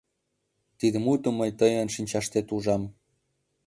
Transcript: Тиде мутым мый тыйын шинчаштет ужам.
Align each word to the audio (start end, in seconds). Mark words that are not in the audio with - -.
Тиде 0.79 0.97
мутым 1.05 1.33
мый 1.37 1.51
тыйын 1.59 1.87
шинчаштет 1.95 2.47
ужам. 2.55 2.83